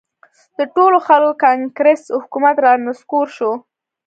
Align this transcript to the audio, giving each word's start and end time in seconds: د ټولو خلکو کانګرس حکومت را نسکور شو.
د 0.57 0.59
ټولو 0.75 0.97
خلکو 1.07 1.39
کانګرس 1.43 2.01
حکومت 2.21 2.55
را 2.65 2.73
نسکور 2.87 3.27
شو. 3.35 3.51